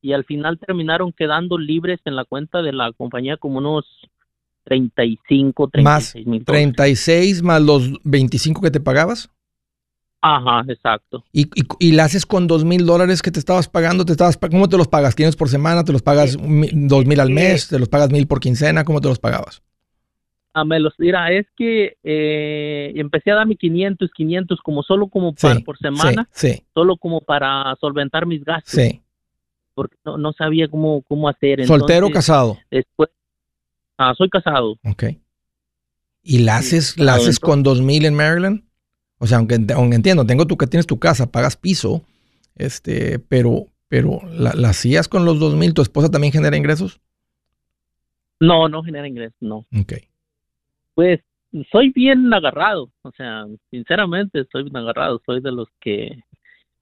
[0.00, 3.84] y al final terminaron quedando libres en la cuenta de la compañía como unos
[4.64, 6.44] 35, 36 mil.
[6.44, 9.30] 36 más los 25 que te pagabas.
[10.20, 11.24] Ajá, exacto.
[11.32, 14.04] ¿Y, y, la haces con dos mil dólares que te estabas pagando?
[14.04, 15.14] Te estabas, ¿Cómo te los pagas?
[15.14, 15.84] ¿Tienes por semana?
[15.84, 17.68] ¿Te los pagas dos mil al mes?
[17.68, 18.84] ¿Te los pagas mil por quincena?
[18.84, 19.62] ¿Cómo te los pagabas?
[20.54, 25.32] Ah, me los, mira, es que eh, empecé a darme 500, 500 como solo como
[25.34, 28.72] para, por semana, sí, solo como para solventar mis gastos.
[28.72, 29.00] Sí
[29.78, 31.64] porque no, sabía cómo, cómo hacer.
[31.64, 32.58] ¿Soltero o casado?
[32.68, 33.10] Después,
[33.96, 34.76] ah, soy casado.
[34.84, 35.04] Ok.
[36.20, 38.64] ¿Y la haces, la haces con dos mil en Maryland?
[39.18, 42.02] O sea, aunque, entiendo, tengo tú que tienes tu casa, pagas piso,
[42.56, 45.74] este, pero, pero ¿la, la hacías con los dos mil?
[45.74, 47.00] ¿Tu esposa también genera ingresos?
[48.40, 49.66] No, no genera ingresos, no.
[49.78, 49.94] Ok.
[50.94, 51.20] Pues
[51.72, 56.22] soy bien agarrado, o sea, sinceramente soy bien agarrado, soy de los que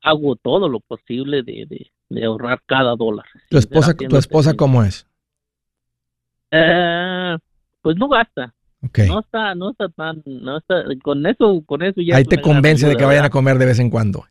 [0.02, 3.26] hago todo lo posible de, de ahorrar cada dólar.
[3.48, 5.06] ¿Tu esposa, tu esposa cómo es?
[6.50, 7.36] Eh,
[7.82, 8.54] pues no gasta.
[8.82, 9.08] Okay.
[9.08, 12.16] No está, no está tan, no está, con eso, con eso ya.
[12.16, 14.24] Ahí te convence de que vayan a comer de vez en cuando.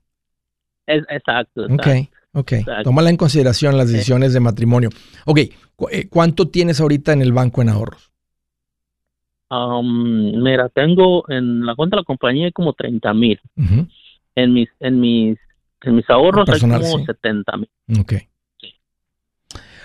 [0.86, 1.91] Es, exacto, exacto.
[2.34, 2.84] Ok, ok.
[2.84, 4.89] Tómala en consideración las decisiones de matrimonio.
[5.25, 5.39] Ok,
[5.91, 8.12] eh, ¿cuánto tienes ahorita en el banco en ahorros?
[9.49, 13.39] Um, mira, tengo en la cuenta de la compañía como 30 mil.
[14.36, 15.38] En mis, en mis
[15.81, 17.69] en mis ahorros hay como 70 mil.
[17.99, 18.13] Ok.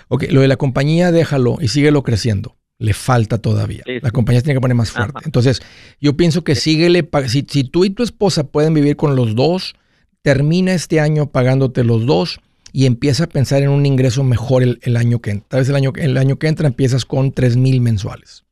[0.07, 2.55] Ok, lo de la compañía déjalo y síguelo creciendo.
[2.81, 3.83] Le falta todavía.
[4.01, 5.19] La compañía tiene que poner más fuerte.
[5.23, 5.61] Entonces,
[5.99, 7.07] yo pienso que síguele.
[7.27, 9.75] Si, si tú y tu esposa pueden vivir con los dos,
[10.23, 12.39] termina este año pagándote los dos
[12.73, 15.47] y empieza a pensar en un ingreso mejor el, año que entra.
[15.49, 18.45] Tal vez el año, el año que entra empiezas con 3 mil mensuales.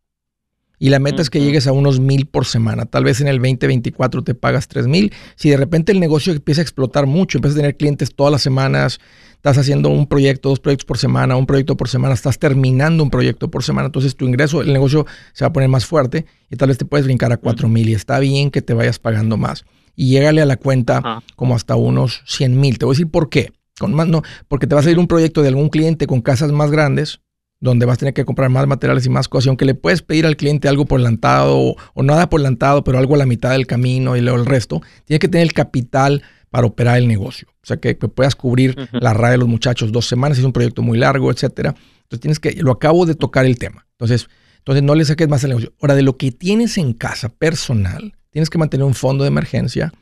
[0.78, 2.86] Y la meta es que llegues a unos mil por semana.
[2.86, 5.12] Tal vez en el 2024 te pagas tres mil.
[5.36, 8.42] Si de repente el negocio empieza a explotar mucho, empiezas a tener clientes todas las
[8.42, 9.00] semanas,
[9.40, 13.10] estás haciendo un proyecto, dos proyectos por semana, un proyecto por semana, estás terminando un
[13.10, 16.58] proyecto por semana, entonces tu ingreso, el negocio se va a poner más fuerte y
[16.58, 19.38] tal vez te puedes brincar a cuatro mil y está bien que te vayas pagando
[19.38, 19.64] más.
[19.96, 22.78] Y llégale a la cuenta como hasta unos 100 mil.
[22.78, 23.52] Te voy a decir por qué.
[23.78, 26.52] Con más, no, porque te va a salir un proyecto de algún cliente con casas
[26.52, 27.22] más grandes
[27.62, 29.48] donde vas a tener que comprar más materiales y más cosas.
[29.48, 32.98] aunque le puedes pedir al cliente algo por delantado o, o, nada por delantado, pero
[32.98, 36.24] algo a la mitad del camino y luego el resto, tienes que tener el capital
[36.50, 37.48] para operar el negocio.
[37.70, 40.82] O sea, que, puedas cubrir la raya de los muchachos dos semanas, es un proyecto
[40.82, 41.76] muy largo, etcétera.
[42.02, 43.86] Entonces tienes que, lo acabo de tocar el tema.
[43.92, 44.28] Entonces,
[44.58, 45.72] entonces no le saques más al negocio.
[45.80, 49.94] Ahora, de lo que tienes en casa personal, tienes que mantener un fondo de emergencia,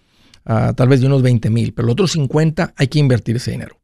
[0.46, 3.52] ah, tal vez de unos 20 mil, pero los otros 50 hay que invertir ese
[3.52, 3.82] dinero.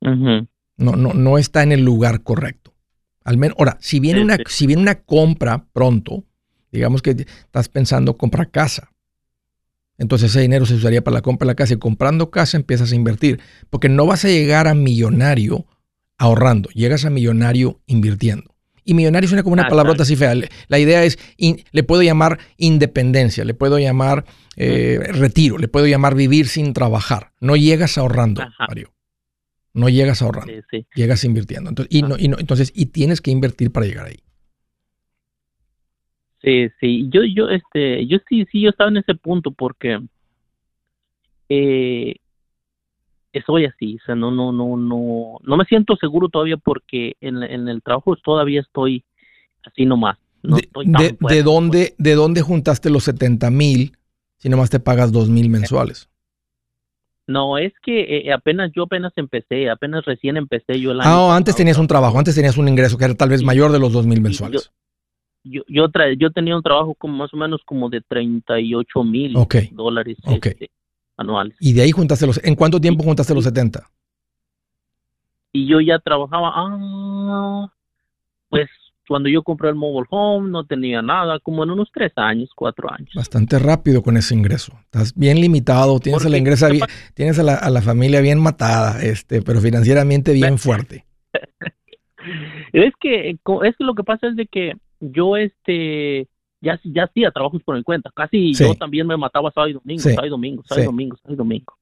[0.00, 2.74] No, no, no está en el lugar correcto.
[3.22, 6.24] Al menos, ahora, si viene, una, si viene una compra pronto,
[6.72, 8.89] digamos que estás pensando comprar casa,
[10.00, 12.90] entonces ese dinero se usaría para la compra de la casa y comprando casa empiezas
[12.90, 15.66] a invertir, porque no vas a llegar a millonario
[16.16, 18.56] ahorrando, llegas a millonario invirtiendo.
[18.82, 20.34] Y millonario suena como una palabrota así fea.
[20.68, 24.24] La idea es, le puedo llamar independencia, le puedo llamar
[24.56, 27.32] eh, retiro, le puedo llamar vivir sin trabajar.
[27.38, 28.94] No llegas ahorrando, Mario.
[29.74, 30.50] No llegas ahorrando,
[30.94, 31.68] llegas invirtiendo.
[31.68, 34.20] Entonces, y, no, y no, entonces, y tienes que invertir para llegar ahí.
[36.42, 40.00] Sí, sí, yo, yo, este, yo sí, sí, yo estaba en ese punto porque
[41.50, 42.14] eh,
[43.44, 47.42] soy así, o sea, no, no, no, no, no me siento seguro todavía porque en,
[47.42, 49.04] en el trabajo todavía estoy
[49.64, 50.16] así nomás.
[50.42, 53.96] No de, de, dónde, ¿De dónde juntaste los 70 mil
[54.38, 56.08] si nomás te pagas dos mil mensuales?
[57.26, 61.10] No, es que eh, apenas yo apenas empecé, apenas recién empecé yo el año.
[61.10, 63.78] Ah, antes tenías un trabajo, antes tenías un ingreso que era tal vez mayor de
[63.78, 64.64] los dos mil mensuales.
[64.64, 64.70] Yo,
[65.44, 69.34] yo, yo, tenía un trabajo como más o menos como de 38 mil
[69.72, 70.70] dólares este,
[71.16, 71.56] anuales.
[71.60, 73.84] Y de ahí juntaste los, ¿en cuánto tiempo juntaste los 70?
[75.52, 77.72] Y yo ya trabajaba, ah,
[78.48, 78.68] pues
[79.08, 82.92] cuando yo compré el mobile home no tenía nada, como en unos tres años, cuatro
[82.92, 83.10] años.
[83.12, 84.72] Bastante rápido con ese ingreso.
[84.84, 86.68] Estás bien limitado, tienes, la, ingresa
[87.14, 91.06] tienes a la, familia bien matada, este, pero financieramente bien fuerte.
[92.72, 96.28] es que es que lo que pasa es de que yo este
[96.60, 100.02] ya ya hacía trabajos por mi cuenta, casi yo también me mataba sábado y domingo,
[100.02, 101.74] sábado y domingo, sábado y domingo, sábado y domingo.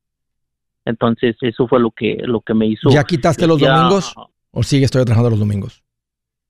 [0.85, 2.90] Entonces eso fue lo que lo que me hizo.
[2.90, 4.14] ¿Ya quitaste los domingos
[4.50, 5.83] o sigues todavía trabajando los domingos?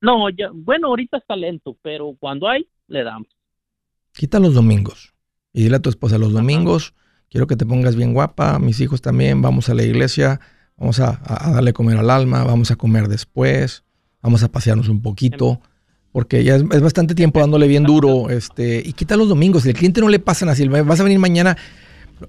[0.01, 3.29] No, ya, bueno, ahorita está lento, pero cuando hay, le damos.
[4.13, 5.13] Quita los domingos.
[5.53, 6.95] Y dile a tu esposa, los domingos
[7.31, 10.41] quiero que te pongas bien guapa, mis hijos también, vamos a la iglesia,
[10.77, 11.21] vamos a,
[11.53, 13.85] darle comer al alma, vamos a comer después,
[14.23, 15.61] vamos a pasearnos un poquito,
[16.13, 19.75] porque ya es, bastante tiempo dándole bien duro, este, y quita los domingos, si el
[19.75, 21.57] cliente no le pasan así, vas a venir mañana,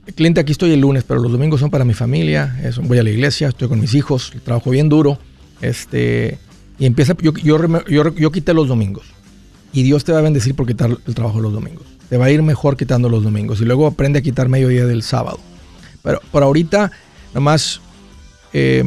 [0.06, 3.00] el cliente aquí estoy el lunes, pero los domingos son para mi familia, eso, voy
[3.00, 5.18] a la iglesia, estoy con mis hijos, trabajo bien duro,
[5.62, 6.38] este,
[6.80, 9.06] y empieza, yo, yo, yo, quité los domingos.
[9.74, 11.86] Y Dios te va a bendecir por quitar el trabajo los domingos.
[12.10, 13.60] Te va a ir mejor quitando los domingos.
[13.62, 15.39] Y luego aprende a quitar mediodía del sábado.
[16.02, 16.92] Pero por ahorita,
[17.34, 17.82] nomás
[18.54, 18.84] eh,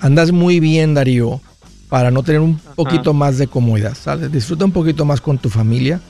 [0.00, 1.42] andas muy bien, Darío,
[1.88, 3.94] para no tener un poquito más de comodidad.
[3.94, 4.30] ¿sabes?
[4.30, 6.00] Disfruta un poquito más con tu familia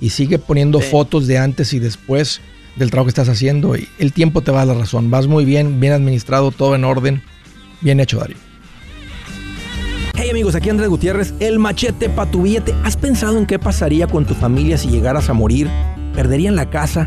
[0.00, 2.40] y sigue poniendo fotos de antes y después
[2.76, 3.76] del trabajo que estás haciendo.
[3.76, 5.10] Y el tiempo te va a dar la razón.
[5.10, 7.22] Vas muy bien, bien administrado, todo en orden.
[7.80, 8.36] Bien hecho, Darío.
[10.14, 12.74] Hey amigos, aquí Andrés Gutiérrez, el machete para tu billete.
[12.82, 15.70] ¿Has pensado en qué pasaría con tu familia si llegaras a morir?
[16.12, 17.06] ¿Perderían la casa?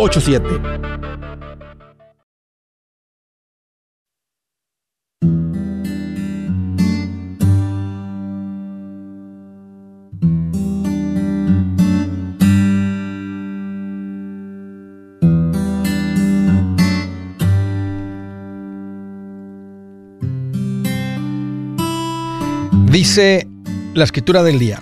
[22.91, 23.47] Dice
[23.93, 24.81] la escritura del día.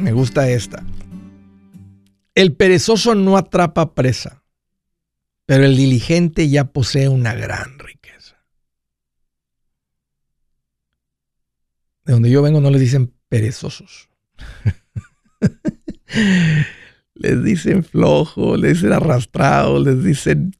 [0.00, 0.84] Me gusta esta.
[2.34, 4.42] El perezoso no atrapa presa,
[5.46, 8.44] pero el diligente ya posee una gran riqueza.
[12.04, 14.08] De donde yo vengo no les dicen perezosos.
[17.14, 20.54] les dicen flojo, les dicen arrastrado, les dicen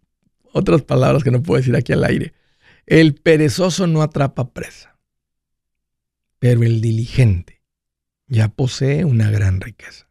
[0.52, 2.34] otras palabras que no puedo decir aquí al aire.
[2.86, 4.94] El perezoso no atrapa presa
[6.44, 7.62] pero el diligente
[8.26, 10.03] ya posee una gran riqueza.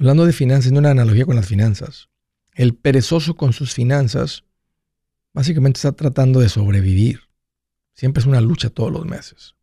[0.00, 2.08] Hablando de finanzas, no una analogía con las finanzas.
[2.54, 4.44] El perezoso con sus finanzas
[5.34, 7.20] básicamente está tratando de sobrevivir.
[7.92, 9.56] Siempre es una lucha todos los meses.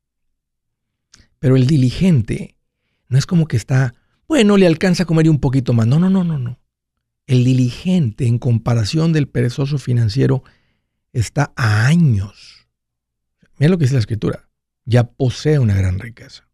[1.40, 2.56] Pero el diligente
[3.10, 3.96] no es como que está,
[4.28, 5.88] bueno, le alcanza a comer un poquito más.
[5.88, 6.60] No, no, no, no, no.
[7.26, 10.44] El diligente en comparación del perezoso financiero
[11.12, 12.58] está a años
[13.58, 14.48] Mira lo que dice la escritura.
[14.86, 16.48] Ya posee una gran riqueza.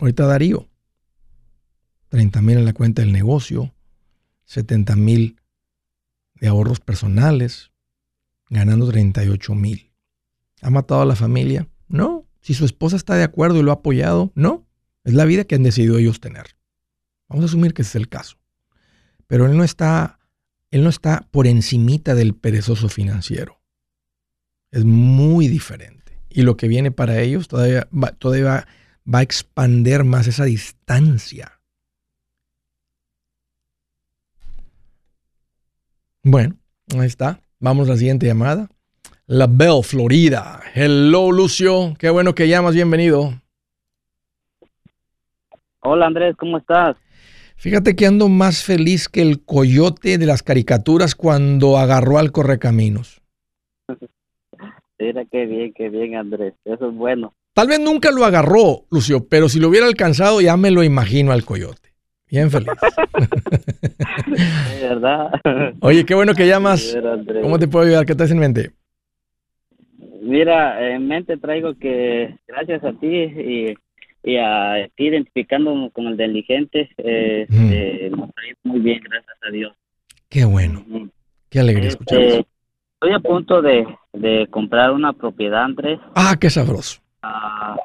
[0.00, 0.70] Ahorita Darío.
[2.14, 3.74] 30 mil en la cuenta del negocio.
[4.44, 5.40] 70 mil
[6.34, 7.72] de ahorros personales.
[8.48, 9.92] Ganando 38 mil.
[10.62, 11.66] ¿Ha matado a la familia?
[11.88, 12.24] No.
[12.40, 14.64] Si su esposa está de acuerdo y lo ha apoyado, no.
[15.02, 16.56] Es la vida que han decidido ellos tener.
[17.28, 18.36] Vamos a asumir que ese es el caso.
[19.26, 20.20] Pero él no está,
[20.70, 23.60] él no está por encimita del perezoso financiero.
[24.70, 26.22] Es muy diferente.
[26.30, 28.68] Y lo que viene para ellos todavía va, todavía
[29.12, 31.60] va, a expander más esa distancia.
[36.26, 36.56] Bueno,
[36.98, 37.38] ahí está.
[37.60, 38.70] Vamos a la siguiente llamada.
[39.26, 40.60] La Bell, Florida.
[40.74, 41.92] Hello, Lucio.
[41.98, 42.74] Qué bueno que llamas.
[42.74, 43.34] Bienvenido.
[45.80, 46.96] Hola Andrés, ¿cómo estás?
[47.56, 53.20] Fíjate que ando más feliz que el coyote de las caricaturas cuando agarró al correcaminos.
[54.98, 57.34] Mira qué bien, qué bien Andrés, eso es bueno.
[57.52, 61.32] Tal vez nunca lo agarró, Lucio, pero si lo hubiera alcanzado ya me lo imagino
[61.32, 61.93] al coyote.
[62.30, 62.68] Bien feliz.
[64.80, 65.30] verdad.
[65.80, 66.96] Oye, qué bueno que llamas.
[67.42, 68.06] ¿Cómo te puedo ayudar?
[68.06, 68.70] ¿Qué hace en mente?
[70.22, 76.88] Mira, en mente traigo que gracias a ti y, a ti identificando con el diligente,
[76.96, 79.74] eh, eh, nos ha ido muy bien, gracias a Dios.
[80.30, 80.84] Qué bueno.
[81.50, 82.46] Qué alegría escuchar este,
[82.94, 86.00] Estoy a punto de, comprar una propiedad, Andrés.
[86.14, 87.02] Ah, qué sabroso.
[87.22, 87.76] Ah,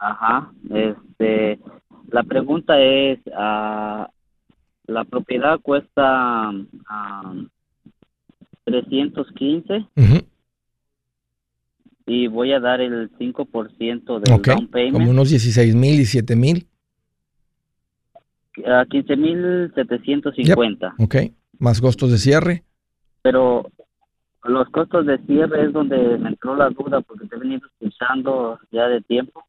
[0.00, 0.50] ajá.
[0.70, 1.58] Este,
[2.12, 4.10] la pregunta es, ah,
[4.86, 6.52] la propiedad cuesta
[8.64, 9.86] 315
[12.06, 14.92] y voy a dar el 5% del down payment.
[14.92, 16.66] Como unos 16 mil, 17 mil.
[18.66, 20.94] A 15 mil 750.
[20.98, 21.16] Ok,
[21.58, 22.64] más costos de cierre.
[23.22, 23.70] Pero
[24.44, 28.58] los costos de cierre es donde me entró la duda porque te he venido escuchando
[28.70, 29.44] ya de tiempo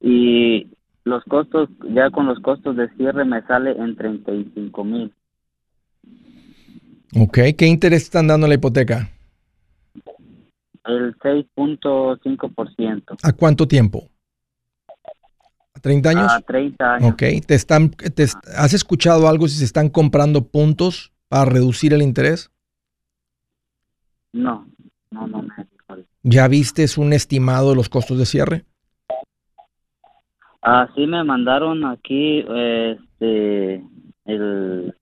[0.00, 0.66] y
[1.04, 5.14] los costos, ya con los costos de cierre me sale en 35 mil.
[7.16, 9.10] Ok, ¿qué interés están dando la hipoteca?
[10.84, 13.16] El 6.5%.
[13.22, 14.08] ¿A cuánto tiempo?
[15.74, 16.32] ¿A 30 años?
[16.32, 17.12] A 30 años.
[17.12, 18.26] Ok, ¿Te están, te,
[18.56, 22.50] ¿has escuchado algo si se están comprando puntos para reducir el interés?
[24.32, 24.66] No,
[25.10, 25.50] no, no me
[26.22, 28.64] ¿Ya viste un estimado de los costos de cierre?
[30.62, 33.82] Ah, sí me mandaron aquí este
[34.26, 34.94] el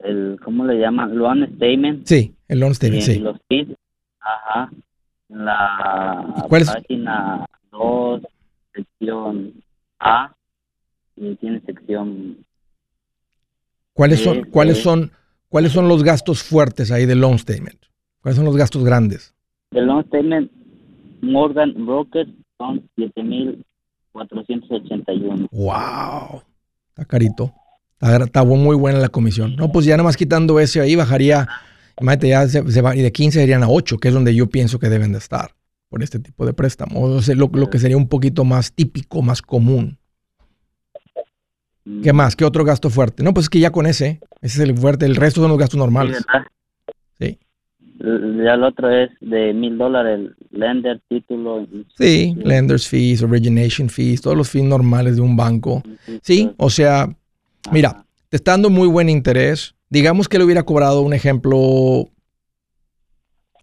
[0.00, 1.16] el ¿cómo le llaman?
[1.16, 2.06] Loan statement.
[2.06, 3.18] Sí, el loan statement, sí.
[3.18, 3.68] Los fees,
[4.20, 4.70] ajá.
[5.28, 8.22] La página 2,
[8.74, 9.52] sección
[10.00, 10.34] A
[11.16, 12.44] y tiene sección
[13.92, 15.12] ¿Cuáles son cuáles son
[15.48, 17.78] cuáles son los gastos fuertes ahí del loan statement?
[18.20, 19.34] ¿Cuáles son los gastos grandes?
[19.72, 20.50] El loan statement
[21.20, 22.26] Morgan Broker
[22.58, 23.64] son 7000
[24.12, 25.48] 481.
[25.50, 26.42] ¡Wow!
[26.88, 27.54] Está carito.
[28.00, 29.56] Está, muy buena la comisión.
[29.56, 31.48] No, pues ya nada más quitando ese ahí bajaría,
[32.00, 34.78] imagínate, ya se, va, y de 15 serían a 8, que es donde yo pienso
[34.78, 35.54] que deben de estar
[35.88, 37.02] por este tipo de préstamo.
[37.02, 39.98] O sea, lo, que sería un poquito más típico, más común.
[42.02, 42.36] ¿Qué más?
[42.36, 43.22] ¿Qué otro gasto fuerte?
[43.22, 45.58] No, pues es que ya con ese, ese es el fuerte, el resto son los
[45.58, 46.24] gastos normales.
[47.18, 47.38] Sí.
[48.02, 51.66] Ya el otro es de mil dólares, lender, título.
[51.98, 55.82] Sí, lenders fees, origination fees, todos los fees normales de un banco.
[56.22, 57.14] Sí, o sea,
[57.70, 59.74] mira, te está dando muy buen interés.
[59.90, 62.08] Digamos que le hubiera cobrado un ejemplo,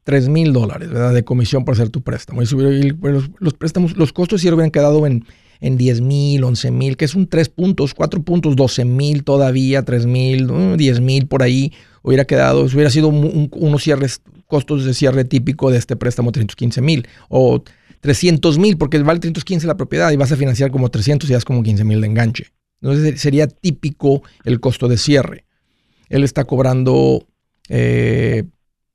[0.04, 1.16] tres mil dólares, ¿verdad?
[1.16, 2.44] De comisión por hacer tu préstamo.
[2.44, 5.26] Y los, los préstamos, los costos sí hubieran quedado en,
[5.62, 9.84] en 10 mil, 11 mil, que es un 3 puntos, 4 puntos, 12 mil todavía,
[9.84, 11.74] 3 mil, 10 mil por ahí
[12.08, 17.06] hubiera quedado, hubiera sido unos cierres, costos de cierre típico de este préstamo 315 mil
[17.28, 17.62] o
[18.00, 21.44] 300 mil, porque vale 315 la propiedad y vas a financiar como 300 y das
[21.44, 22.54] como 15 mil de enganche.
[22.82, 25.44] Entonces sería típico el costo de cierre.
[26.08, 27.28] Él está cobrando,
[27.68, 28.46] eh,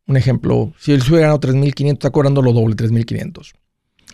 [0.07, 3.53] un ejemplo, si él hubiera ganado 3.500, está cobrando lo doble, 3.500.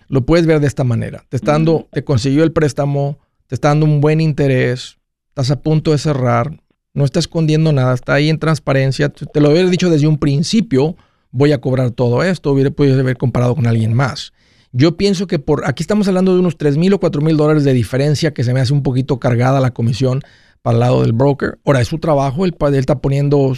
[0.09, 1.25] Lo puedes ver de esta manera.
[1.29, 5.61] Te está dando, te consiguió el préstamo, te está dando un buen interés, estás a
[5.63, 6.59] punto de cerrar,
[6.99, 9.09] no está escondiendo nada, está ahí en transparencia.
[9.09, 10.97] Te lo hubiera dicho desde un principio,
[11.31, 14.33] voy a cobrar todo esto, hubiera podido haber comparado con alguien más.
[14.73, 17.65] Yo pienso que por aquí estamos hablando de unos 3 mil o 4 mil dólares
[17.65, 20.23] de diferencia que se me hace un poquito cargada la comisión
[20.61, 21.59] para el lado del broker.
[21.65, 23.55] Ahora es su trabajo, él, está poniendo,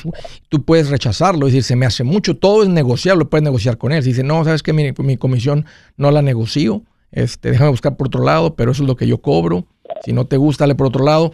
[0.48, 3.90] tú puedes rechazarlo, es decir, se me hace mucho, todo es negociable, puedes negociar con
[3.90, 4.02] él.
[4.02, 5.64] Si dice, no, sabes que mi, mi, comisión
[5.96, 9.18] no la negocio, este, déjame buscar por otro lado, pero eso es lo que yo
[9.18, 9.66] cobro.
[10.04, 11.32] Si no te gusta, dale por otro lado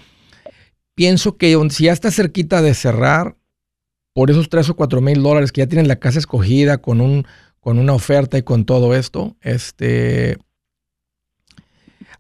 [0.97, 3.37] pienso que si ya está cerquita de cerrar,
[4.17, 7.27] por esos 3 o 4 mil dólares que ya tienen la casa escogida con, un,
[7.61, 10.39] con una oferta y con todo esto, este,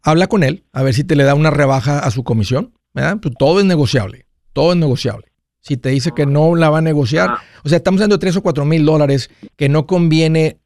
[0.02, 2.74] habla con él a ver si te le da una rebaja a su comisión.
[2.92, 3.18] ¿verdad?
[3.20, 5.32] Pues todo es negociable, todo es negociable.
[5.60, 8.36] Si te dice que no la va a negociar, o sea, estamos hablando de 3
[8.36, 10.60] o 4 mil dólares que no conviene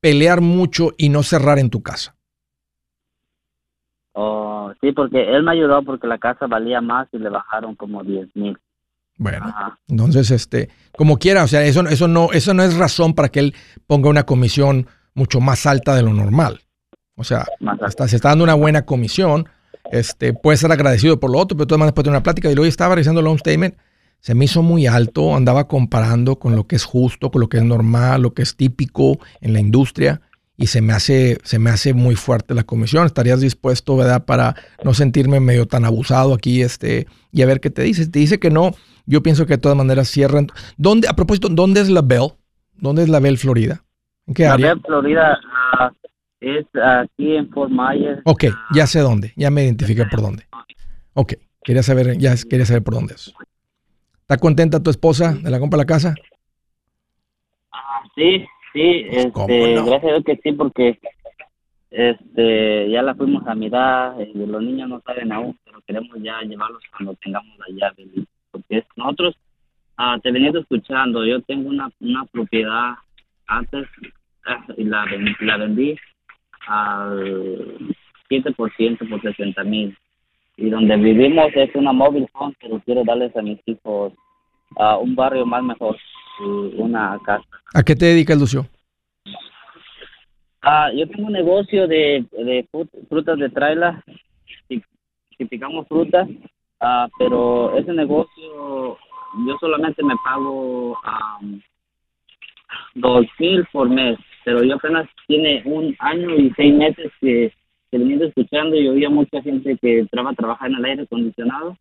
[0.00, 2.16] pelear mucho y no cerrar en tu casa.
[4.12, 4.47] Oh,
[4.80, 8.34] sí, porque él me ayudó porque la casa valía más y le bajaron como 10
[8.34, 8.58] mil.
[9.16, 9.52] Bueno,
[9.88, 13.40] entonces, este, como quiera, o sea, eso, eso, no, eso no es razón para que
[13.40, 13.54] él
[13.86, 16.60] ponga una comisión mucho más alta de lo normal.
[17.16, 17.44] O sea,
[17.86, 19.48] está, se está dando una buena comisión,
[19.90, 22.48] este, puede ser agradecido por lo otro, pero de todas maneras después de una plática
[22.48, 23.74] y luego estaba revisando el loan statement,
[24.20, 27.56] se me hizo muy alto, andaba comparando con lo que es justo, con lo que
[27.56, 30.20] es normal, lo que es típico en la industria
[30.60, 33.06] y se me hace, se me hace muy fuerte la comisión.
[33.06, 37.70] ¿Estarías dispuesto, verdad, para no sentirme medio tan abusado aquí este, y a ver qué
[37.70, 38.10] te dice?
[38.10, 38.72] Te dice que no,
[39.06, 40.48] yo pienso que de todas maneras cierran.
[40.76, 42.32] ¿Dónde, a propósito, ¿dónde es la Bell?
[42.74, 43.84] ¿Dónde es la Bell, Florida?
[44.26, 44.66] ¿En qué área?
[44.66, 45.38] La Bell, Florida,
[45.78, 45.92] ah,
[46.40, 48.20] es aquí en Fort Myers.
[48.24, 50.42] Ok, ya sé dónde, ya me identifiqué por dónde.
[51.14, 53.32] Ok, quería saber, ya quería saber por dónde es.
[54.22, 56.14] ¿Está contenta tu esposa de la compra de la casa?
[57.72, 60.98] Ah, sí, Sí, este, gracias a Dios que sí, porque
[61.90, 66.40] este ya la fuimos a mirar, y los niños no saben aún, pero queremos ya
[66.42, 68.06] llevarlos cuando tengamos la llave,
[68.50, 69.36] porque nosotros
[69.96, 72.94] ah, te venía escuchando, yo tengo una, una propiedad
[73.46, 73.88] antes
[74.46, 75.06] ah, y la,
[75.40, 75.96] la vendí
[76.66, 77.78] al
[78.28, 79.96] 7% por 60 mil
[80.58, 84.12] y donde vivimos es una móvil home, pero quiero darles a mis hijos
[84.76, 85.96] a un barrio más mejor
[86.40, 87.44] una casa.
[87.74, 88.66] ¿A qué te dedicas, Lucio?
[90.62, 92.68] Ah, yo tengo un negocio de, de
[93.08, 94.02] frutas de traila,
[94.68, 94.82] si,
[95.46, 96.28] picamos frutas,
[96.80, 98.98] ah, pero ese negocio
[99.46, 100.98] yo solamente me pago
[102.94, 107.52] dos mil por mes, pero yo apenas tiene un año y seis meses que,
[107.90, 111.76] que venido escuchando y oía mucha gente que traba trabajar en el aire acondicionado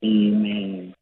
[0.00, 0.94] y me,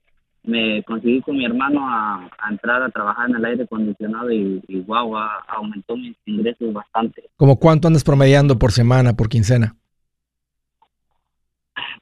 [0.49, 4.81] me conseguí con mi hermano a, entrar a trabajar en el aire acondicionado y, y
[4.81, 5.15] wow,
[5.47, 7.29] aumentó mis ingresos bastante.
[7.37, 9.77] ¿Cómo cuánto andas promediando por semana, por quincena?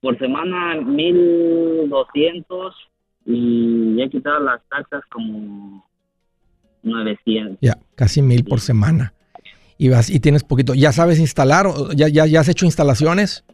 [0.00, 2.74] Por semana 1200
[3.26, 5.84] y he quitado las taxas como
[6.84, 7.58] 900.
[7.60, 9.12] Ya, casi mil por semana.
[9.76, 10.74] Y vas y tienes poquito.
[10.74, 11.66] ¿Ya sabes instalar?
[11.96, 13.44] ¿Ya, ya, ya has hecho instalaciones?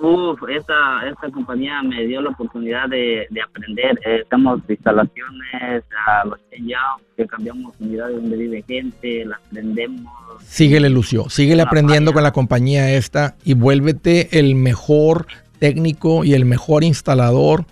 [0.00, 3.98] Uf, esta, esta compañía me dio la oportunidad de, aprender.
[4.06, 6.38] Eh, estamos instalaciones, a los
[7.16, 10.06] que cambiamos unidades donde vive gente, las aprendemos.
[10.44, 15.26] Síguele, Lucio, síguele aprendiendo con la compañía esta y vuélvete el mejor
[15.58, 17.64] técnico y el mejor instalador.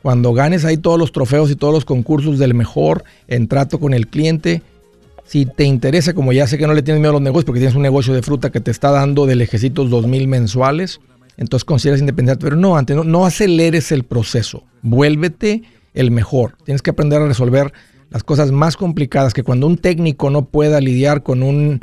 [0.00, 3.94] Cuando ganes ahí todos los trofeos y todos los concursos del mejor en trato con
[3.94, 4.62] el cliente,
[5.24, 7.60] si te interesa, como ya sé que no le tienes miedo a los negocios porque
[7.60, 11.00] tienes un negocio de fruta que te está dando de lejecitos dos mil mensuales,
[11.36, 12.44] entonces consideras independiente.
[12.44, 14.64] Pero no, antes, no, aceleres el proceso.
[14.82, 15.62] Vuélvete
[15.94, 16.56] el mejor.
[16.64, 17.72] Tienes que aprender a resolver
[18.10, 21.80] las cosas más complicadas que cuando un técnico no pueda lidiar con un,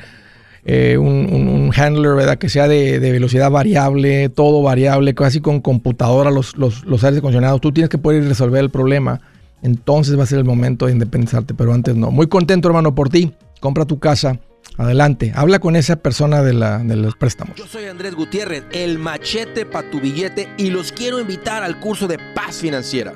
[0.65, 2.37] eh, un, handler, ¿verdad?
[2.37, 7.61] Que sea de, velocidad variable, todo variable, casi con computadora, los, los, los aires acondicionados.
[7.61, 9.21] Tú tienes que poder resolver el problema.
[9.63, 12.11] Entonces va a ser el momento de independizarte, pero antes no.
[12.11, 13.33] Muy contento, hermano, por ti.
[13.59, 14.39] Compra tu casa
[14.77, 17.55] Adelante, habla con esa persona de, la, los préstamos.
[17.55, 22.07] Yo soy Andrés Gutiérrez, el machete para tu billete y los quiero invitar al curso
[22.07, 23.13] de paz financiera.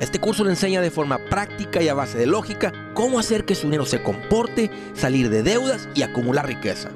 [0.00, 3.54] Este curso le enseña de forma práctica y a base de lógica cómo hacer que
[3.54, 6.90] su dinero se comporte, salir de deudas y acumular riqueza.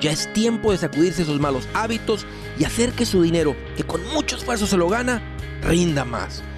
[0.00, 2.26] Ya es tiempo de sacudirse esos malos hábitos
[2.58, 5.22] y hacer que su dinero, que con mucho esfuerzo se lo gana,
[5.62, 6.44] rinda más.